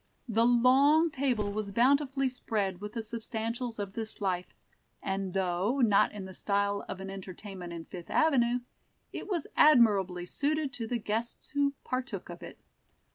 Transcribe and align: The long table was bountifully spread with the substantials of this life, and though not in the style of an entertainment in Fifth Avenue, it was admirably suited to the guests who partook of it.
The 0.27 0.47
long 0.47 1.11
table 1.11 1.51
was 1.51 1.69
bountifully 1.71 2.27
spread 2.27 2.81
with 2.81 2.93
the 2.93 3.03
substantials 3.03 3.77
of 3.77 3.93
this 3.93 4.19
life, 4.19 4.55
and 4.99 5.35
though 5.35 5.79
not 5.79 6.11
in 6.11 6.25
the 6.25 6.33
style 6.33 6.83
of 6.89 6.99
an 6.99 7.11
entertainment 7.11 7.71
in 7.71 7.85
Fifth 7.85 8.09
Avenue, 8.09 8.61
it 9.13 9.27
was 9.29 9.45
admirably 9.55 10.25
suited 10.25 10.73
to 10.73 10.87
the 10.87 10.97
guests 10.97 11.51
who 11.51 11.75
partook 11.83 12.29
of 12.29 12.41
it. 12.41 12.57